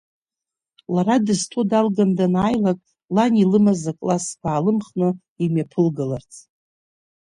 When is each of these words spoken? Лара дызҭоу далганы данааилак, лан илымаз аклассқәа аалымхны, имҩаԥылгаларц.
Лара 0.93 1.15
дызҭоу 1.25 1.63
далганы 1.69 2.13
данааилак, 2.17 2.79
лан 3.15 3.33
илымаз 3.43 3.81
аклассқәа 3.91 4.47
аалымхны, 4.51 5.09
имҩаԥылгаларц. 5.43 6.31